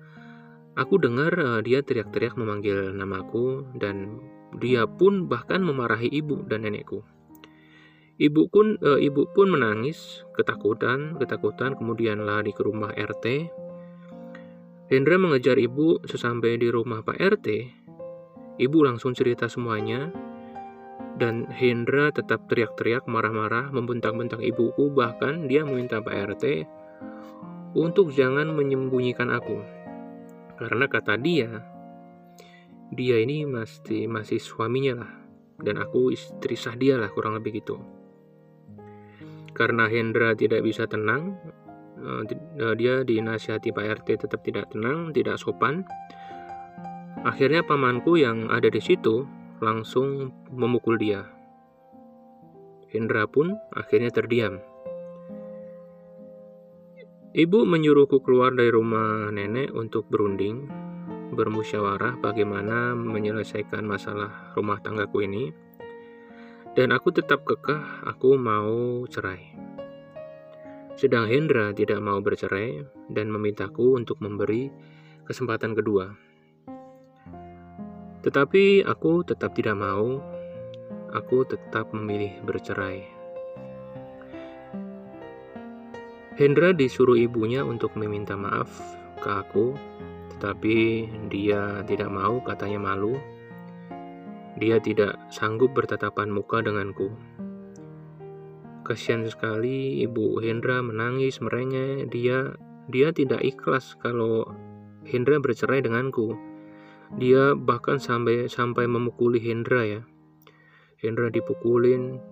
aku 0.79 0.97
dengar 0.97 1.31
uh, 1.35 1.59
dia 1.59 1.83
teriak-teriak 1.83 2.39
memanggil 2.39 2.95
namaku 2.95 3.67
dan 3.75 4.19
dia 4.59 4.87
pun 4.87 5.27
bahkan 5.27 5.63
memarahi 5.63 6.11
ibu 6.11 6.43
dan 6.47 6.67
nenekku. 6.67 7.03
Ibu 8.21 8.41
pun 8.53 8.77
uh, 8.83 8.99
ibu 9.01 9.25
pun 9.33 9.49
menangis, 9.49 10.21
ketakutan, 10.37 11.17
ketakutan, 11.17 11.73
kemudian 11.73 12.21
lari 12.21 12.53
ke 12.53 12.61
rumah 12.61 12.93
RT. 12.93 13.49
Hendra 14.91 15.15
mengejar 15.15 15.55
ibu 15.55 16.03
sesampai 16.03 16.59
di 16.59 16.67
rumah 16.67 17.01
Pak 17.01 17.17
RT. 17.17 17.47
Ibu 18.61 18.77
langsung 18.83 19.15
cerita 19.15 19.47
semuanya, 19.47 20.11
dan 21.17 21.49
Hendra 21.49 22.13
tetap 22.13 22.45
teriak-teriak 22.47 23.07
marah-marah 23.09 23.71
membentak-bentak 23.73 24.39
ibuku 24.43 24.91
bahkan 24.93 25.49
dia 25.49 25.65
meminta 25.65 25.99
Pak 25.99 26.37
RT 26.37 26.45
untuk 27.77 28.11
jangan 28.11 28.51
menyembunyikan 28.51 29.31
aku. 29.31 29.61
Karena 30.59 30.85
kata 30.85 31.17
dia, 31.17 31.63
dia 32.91 33.17
ini 33.23 33.47
masih 33.47 34.05
masih 34.11 34.37
suaminya 34.37 34.93
lah 35.01 35.11
dan 35.61 35.79
aku 35.79 36.11
istri 36.11 36.57
sah 36.57 36.75
dia 36.75 36.97
lah 36.97 37.07
kurang 37.13 37.37
lebih 37.37 37.61
gitu. 37.61 37.79
Karena 39.53 39.85
Hendra 39.87 40.33
tidak 40.33 40.65
bisa 40.65 40.89
tenang, 40.89 41.37
eh, 42.01 42.23
eh, 42.59 42.75
dia 42.75 43.05
dinasihati 43.05 43.69
Pak 43.71 44.03
RT 44.03 44.27
tetap 44.27 44.41
tidak 44.41 44.73
tenang, 44.73 45.13
tidak 45.13 45.37
sopan. 45.37 45.85
Akhirnya 47.21 47.61
pamanku 47.61 48.17
yang 48.17 48.49
ada 48.49 48.67
di 48.67 48.81
situ 48.81 49.29
langsung 49.61 50.33
memukul 50.49 50.97
dia. 50.97 51.21
Hendra 52.89 53.29
pun 53.29 53.55
akhirnya 53.71 54.09
terdiam. 54.09 54.59
Ibu 57.31 57.63
menyuruhku 57.63 58.19
keluar 58.27 58.51
dari 58.51 58.75
rumah 58.75 59.31
nenek 59.31 59.71
untuk 59.71 60.03
berunding, 60.11 60.67
bermusyawarah 61.31 62.19
bagaimana 62.19 62.91
menyelesaikan 62.91 63.87
masalah 63.87 64.51
rumah 64.51 64.83
tanggaku 64.83 65.23
ini. 65.23 65.55
Dan 66.75 66.91
aku 66.91 67.15
tetap 67.15 67.47
kekeh, 67.47 68.03
aku 68.03 68.35
mau 68.35 69.07
cerai. 69.07 69.55
Sedang 70.99 71.31
Hendra 71.31 71.71
tidak 71.71 72.03
mau 72.03 72.19
bercerai 72.19 72.83
dan 73.07 73.31
memintaku 73.31 73.95
untuk 73.95 74.19
memberi 74.19 74.67
kesempatan 75.23 75.71
kedua. 75.71 76.11
Tetapi 78.27 78.83
aku 78.83 79.23
tetap 79.23 79.55
tidak 79.55 79.79
mau. 79.79 80.19
aku 81.11 81.43
tetap 81.43 81.91
memilih 81.91 82.39
bercerai. 82.47 83.20
Hendra 86.39 86.71
disuruh 86.71 87.19
ibunya 87.19 87.59
untuk 87.59 87.99
meminta 87.99 88.39
maaf 88.39 88.71
ke 89.19 89.27
aku, 89.27 89.75
tetapi 90.31 91.03
dia 91.27 91.83
tidak 91.83 92.07
mau, 92.07 92.39
katanya 92.39 92.79
malu. 92.79 93.19
Dia 94.55 94.79
tidak 94.79 95.19
sanggup 95.27 95.75
bertatapan 95.75 96.31
muka 96.31 96.63
denganku. 96.63 97.11
Kasihan 98.87 99.27
sekali 99.27 99.99
ibu 100.07 100.39
Hendra 100.39 100.79
menangis 100.79 101.43
merengek. 101.43 102.07
Dia 102.07 102.55
dia 102.87 103.11
tidak 103.11 103.43
ikhlas 103.43 103.99
kalau 103.99 104.47
Hendra 105.03 105.35
bercerai 105.35 105.83
denganku. 105.83 106.39
Dia 107.19 107.59
bahkan 107.59 107.99
sampai 107.99 108.47
sampai 108.47 108.87
memukuli 108.87 109.43
Hendra 109.43 109.83
ya. 109.83 110.01
Hendra 111.03 111.27
dipukulin. 111.27 112.23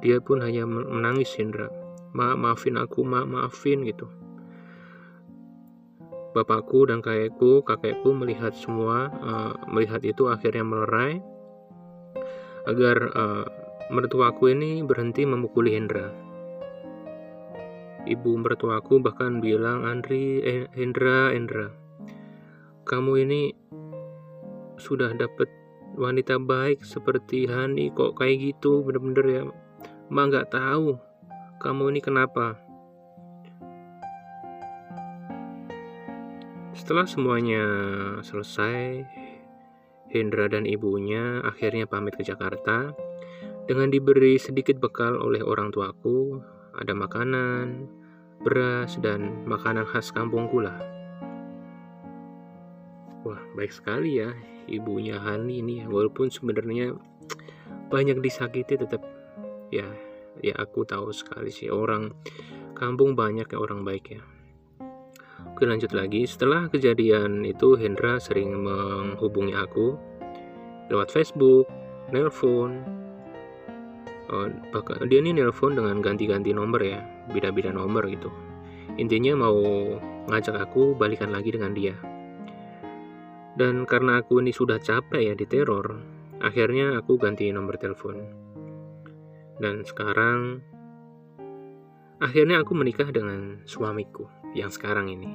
Dia 0.00 0.16
pun 0.24 0.40
hanya 0.40 0.64
menangis 0.64 1.36
Hendra 1.36 1.79
ma 2.16 2.34
maafin 2.34 2.78
aku 2.78 3.02
ma 3.06 3.22
maafin 3.26 3.86
gitu. 3.86 4.06
Bapakku 6.30 6.86
dan 6.86 7.02
kakekku 7.02 7.66
kakekku 7.66 8.14
melihat 8.14 8.54
semua 8.54 9.10
uh, 9.18 9.52
melihat 9.66 10.02
itu 10.06 10.30
akhirnya 10.30 10.62
melerai 10.62 11.18
agar 12.70 12.96
uh, 13.16 13.46
mertuaku 13.90 14.54
ini 14.54 14.86
berhenti 14.86 15.26
memukuli 15.26 15.74
Hendra. 15.74 16.14
Ibu 18.06 18.32
mertuaku 18.40 19.02
bahkan 19.02 19.42
bilang 19.42 19.84
Andri 19.84 20.40
eh, 20.40 20.64
Hendra 20.72 21.34
Hendra 21.34 21.80
kamu 22.90 23.22
ini 23.22 23.54
sudah 24.80 25.14
dapat 25.14 25.46
wanita 25.94 26.42
baik 26.42 26.82
seperti 26.82 27.46
Hani 27.46 27.94
kok 27.94 28.18
kayak 28.18 28.40
gitu 28.50 28.82
bener-bener 28.82 29.26
ya. 29.30 29.42
Ma 30.10 30.26
nggak 30.26 30.50
tahu 30.50 30.98
kamu 31.60 31.92
ini 31.92 32.00
kenapa? 32.00 32.56
Setelah 36.72 37.04
semuanya 37.04 37.64
selesai, 38.24 39.04
Hendra 40.08 40.48
dan 40.48 40.64
ibunya 40.64 41.44
akhirnya 41.44 41.84
pamit 41.84 42.16
ke 42.16 42.24
Jakarta 42.24 42.96
dengan 43.68 43.92
diberi 43.92 44.40
sedikit 44.40 44.80
bekal 44.80 45.20
oleh 45.20 45.44
orang 45.44 45.68
tuaku, 45.68 46.40
ada 46.80 46.96
makanan, 46.96 47.84
beras, 48.40 48.96
dan 49.04 49.44
makanan 49.44 49.84
khas 49.84 50.08
kampung 50.16 50.48
lah. 50.56 50.80
Wah, 53.20 53.38
baik 53.52 53.70
sekali 53.70 54.24
ya 54.24 54.32
ibunya 54.64 55.20
Hani 55.20 55.60
ini 55.60 55.84
ya. 55.84 55.92
Walaupun 55.92 56.32
sebenarnya 56.32 56.96
banyak 57.92 58.16
disakiti 58.24 58.80
tetap 58.80 59.04
ya 59.68 59.84
ya 60.38 60.54
aku 60.54 60.86
tahu 60.86 61.10
sekali 61.10 61.50
sih 61.50 61.66
orang 61.66 62.14
kampung 62.78 63.18
banyak 63.18 63.50
ya 63.50 63.58
orang 63.58 63.82
baik 63.82 64.14
ya. 64.14 64.22
Oke 65.52 65.66
lanjut 65.66 65.90
lagi. 65.90 66.24
Setelah 66.24 66.70
kejadian 66.70 67.42
itu 67.42 67.74
Hendra 67.74 68.22
sering 68.22 68.54
menghubungi 68.54 69.56
aku 69.56 69.98
lewat 70.88 71.10
Facebook, 71.10 71.66
nelpon 72.14 72.82
oh, 74.30 74.48
bahkan 74.70 75.06
dia 75.10 75.18
ini 75.18 75.34
nelpon 75.34 75.74
dengan 75.74 75.98
ganti-ganti 76.00 76.54
nomor 76.54 76.80
ya 76.82 77.02
beda-beda 77.30 77.74
nomor 77.74 78.06
gitu. 78.06 78.30
Intinya 78.98 79.46
mau 79.48 79.60
ngajak 80.30 80.56
aku 80.70 80.94
balikan 80.98 81.30
lagi 81.34 81.54
dengan 81.54 81.72
dia. 81.74 81.94
Dan 83.54 83.84
karena 83.84 84.22
aku 84.22 84.40
ini 84.40 84.54
sudah 84.54 84.78
capek 84.78 85.32
ya 85.32 85.34
diteror 85.34 86.00
akhirnya 86.40 86.96
aku 86.96 87.20
ganti 87.20 87.52
nomor 87.52 87.76
telepon 87.76 88.16
dan 89.60 89.84
sekarang 89.84 90.64
akhirnya 92.16 92.64
aku 92.64 92.72
menikah 92.72 93.12
dengan 93.12 93.60
suamiku 93.68 94.24
yang 94.56 94.72
sekarang 94.72 95.12
ini. 95.12 95.30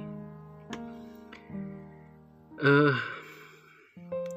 Uh, 2.59 2.97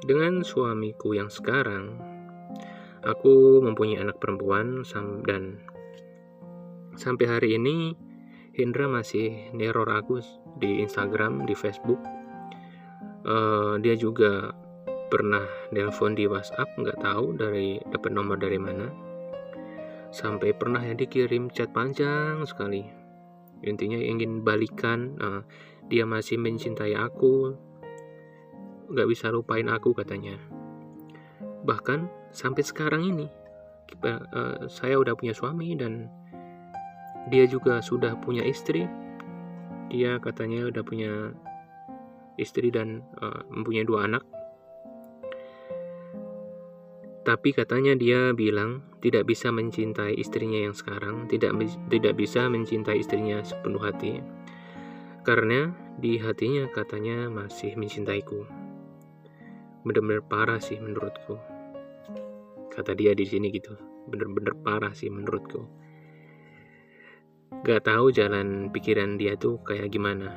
dengan 0.04 0.44
suamiku 0.44 1.16
yang 1.16 1.32
sekarang, 1.32 1.96
aku 3.00 3.64
mempunyai 3.64 4.04
anak 4.04 4.20
perempuan 4.20 4.84
dan 5.24 5.56
sampai 6.94 7.26
hari 7.26 7.48
ini 7.56 7.96
Hendra 8.52 8.90
masih 8.90 9.54
neror 9.54 9.86
aku 9.88 10.18
di 10.58 10.82
Instagram, 10.82 11.46
di 11.46 11.54
Facebook. 11.54 12.02
Uh, 13.22 13.78
dia 13.78 13.94
juga 13.94 14.50
pernah 15.08 15.46
nelpon 15.70 16.18
di 16.18 16.26
WhatsApp, 16.26 16.74
nggak 16.74 17.00
tahu 17.00 17.38
dari 17.38 17.78
dapat 17.88 18.10
nomor 18.12 18.36
dari 18.36 18.58
mana 18.58 19.07
sampai 20.08 20.56
pernah 20.56 20.80
ya 20.80 20.96
dikirim 20.96 21.52
chat 21.52 21.72
panjang 21.72 22.40
sekali. 22.48 22.84
Intinya 23.64 23.98
ingin 23.98 24.46
balikan 24.46 25.18
uh, 25.18 25.42
dia 25.90 26.06
masih 26.06 26.38
mencintai 26.38 26.94
aku. 26.94 27.56
Nggak 28.88 29.08
bisa 29.10 29.28
lupain 29.34 29.66
aku 29.68 29.92
katanya. 29.92 30.38
Bahkan 31.66 32.32
sampai 32.32 32.62
sekarang 32.64 33.04
ini 33.04 33.26
kita, 33.88 34.24
uh, 34.32 34.58
saya 34.70 34.96
udah 34.96 35.12
punya 35.18 35.34
suami 35.34 35.74
dan 35.74 36.08
dia 37.28 37.44
juga 37.44 37.82
sudah 37.84 38.16
punya 38.22 38.46
istri. 38.46 38.86
Dia 39.88 40.20
katanya 40.20 40.68
udah 40.68 40.84
punya 40.84 41.12
istri 42.38 42.70
dan 42.70 43.02
uh, 43.18 43.42
mempunyai 43.50 43.84
dua 43.84 44.06
anak 44.06 44.37
tapi 47.28 47.52
katanya 47.52 47.92
dia 47.92 48.32
bilang 48.32 48.80
tidak 49.04 49.28
bisa 49.28 49.52
mencintai 49.52 50.16
istrinya 50.16 50.64
yang 50.64 50.72
sekarang, 50.72 51.28
tidak 51.28 51.52
tidak 51.92 52.16
bisa 52.16 52.48
mencintai 52.48 53.04
istrinya 53.04 53.44
sepenuh 53.44 53.84
hati. 53.84 54.24
Karena 55.28 55.68
di 56.00 56.16
hatinya 56.16 56.64
katanya 56.72 57.28
masih 57.28 57.76
mencintaiku. 57.76 58.48
Bener-bener 59.84 60.24
parah 60.24 60.56
sih 60.56 60.80
menurutku. 60.80 61.36
Kata 62.72 62.96
dia 62.96 63.12
di 63.12 63.28
sini 63.28 63.52
gitu. 63.52 63.76
Bener-bener 64.08 64.56
parah 64.64 64.96
sih 64.96 65.12
menurutku. 65.12 65.68
Gak 67.60 67.92
tahu 67.92 68.08
jalan 68.08 68.72
pikiran 68.72 69.20
dia 69.20 69.36
tuh 69.36 69.60
kayak 69.68 69.92
gimana. 69.92 70.32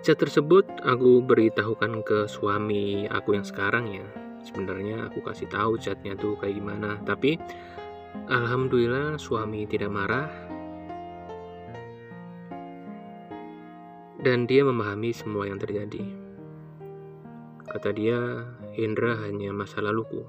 Chat 0.00 0.16
tersebut 0.16 0.64
aku 0.80 1.20
beritahukan 1.20 2.00
ke 2.00 2.24
suami 2.24 3.04
aku 3.04 3.36
yang 3.36 3.44
sekarang 3.44 4.00
ya 4.00 4.23
sebenarnya 4.44 5.08
aku 5.08 5.24
kasih 5.24 5.48
tahu 5.48 5.80
chatnya 5.80 6.14
tuh 6.14 6.36
kayak 6.38 6.60
gimana. 6.60 7.00
Tapi 7.02 7.40
alhamdulillah 8.28 9.16
suami 9.16 9.64
tidak 9.64 9.90
marah. 9.90 10.28
Dan 14.24 14.48
dia 14.48 14.64
memahami 14.64 15.12
semua 15.12 15.44
yang 15.44 15.60
terjadi. 15.60 16.00
Kata 17.68 17.90
dia 17.92 18.46
Hendra 18.72 19.20
hanya 19.20 19.52
masa 19.52 19.84
laluku. 19.84 20.24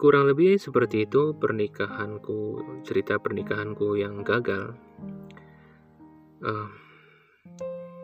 Kurang 0.00 0.30
lebih 0.30 0.56
seperti 0.56 1.04
itu 1.04 1.36
pernikahanku 1.36 2.62
cerita 2.86 3.20
pernikahanku 3.20 4.00
yang 4.00 4.22
gagal. 4.24 4.72
Uh, 6.40 6.72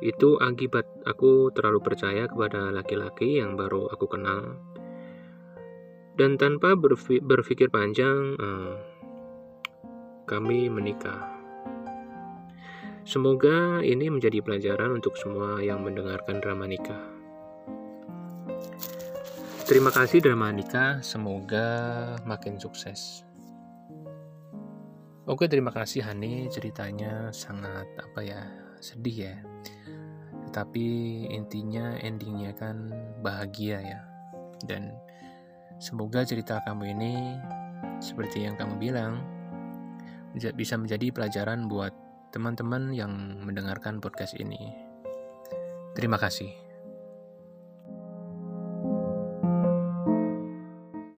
itu 0.05 0.37
akibat 0.37 0.85
aku 1.09 1.49
terlalu 1.57 1.81
percaya 1.81 2.29
kepada 2.29 2.69
laki-laki 2.69 3.41
yang 3.41 3.57
baru 3.57 3.89
aku 3.89 4.05
kenal. 4.05 4.61
Dan 6.17 6.41
tanpa 6.41 6.77
berpikir 6.77 7.69
panjang, 7.69 8.37
eh, 8.37 8.77
kami 10.25 10.69
menikah. 10.73 11.37
Semoga 13.07 13.85
ini 13.87 14.11
menjadi 14.11 14.43
pelajaran 14.43 14.99
untuk 14.99 15.15
semua 15.15 15.63
yang 15.63 15.85
mendengarkan 15.85 16.43
drama 16.43 16.67
nikah. 16.67 17.05
Terima 19.63 19.95
kasih 19.95 20.25
drama 20.25 20.51
nikah, 20.51 21.05
semoga 21.05 21.69
makin 22.27 22.59
sukses. 22.59 23.23
Oke, 25.27 25.51
terima 25.51 25.75
kasih 25.75 26.07
Hani, 26.07 26.47
ceritanya 26.51 27.35
sangat 27.35 27.87
apa 27.99 28.23
ya, 28.23 28.47
sedih 28.79 29.19
ya 29.27 29.37
tapi 30.51 31.25
intinya 31.29 31.97
endingnya 32.01 32.57
kan 32.57 32.91
bahagia 33.21 33.79
ya. 33.81 34.01
Dan 34.65 34.97
semoga 35.77 36.25
cerita 36.25 36.65
kamu 36.65 36.97
ini 36.97 37.13
seperti 38.01 38.49
yang 38.49 38.57
kamu 38.57 38.81
bilang 38.81 39.21
bisa 40.37 40.77
menjadi 40.77 41.13
pelajaran 41.13 41.69
buat 41.69 41.93
teman-teman 42.33 42.93
yang 42.93 43.13
mendengarkan 43.45 44.01
podcast 44.01 44.37
ini. 44.37 44.73
Terima 45.97 46.21
kasih 46.21 46.66